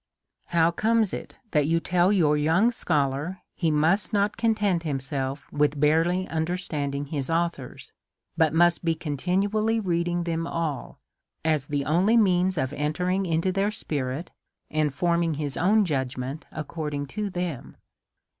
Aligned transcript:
How 0.45 0.71
comes 0.71 1.13
it 1.13 1.35
that 1.51 1.67
you 1.67 1.79
tell 1.79 2.11
your 2.11 2.35
young 2.35 2.71
scholar 2.71 3.43
he 3.53 3.69
must 3.69 4.11
not 4.13 4.35
content 4.35 4.81
himself 4.81 5.45
with 5.53 5.79
barely 5.79 6.27
understanding 6.27 7.05
his 7.05 7.29
authors, 7.29 7.93
but 8.35 8.51
must 8.51 8.83
be 8.83 8.95
continually 8.95 9.79
reading 9.79 10.23
them 10.23 10.47
all, 10.47 10.97
as 11.45 11.67
the 11.67 11.85
only 11.85 12.17
means 12.17 12.57
of 12.57 12.73
entering 12.73 13.27
into 13.27 13.51
their 13.51 13.69
spirit^ 13.69 14.29
and 14.71 14.91
forming 14.91 15.35
his 15.35 15.55
own 15.55 15.85
judgment 15.85 16.45
according 16.51 17.05
to 17.05 17.29
them? 17.29 17.77